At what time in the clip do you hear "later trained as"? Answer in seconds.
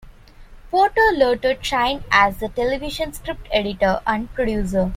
1.13-2.41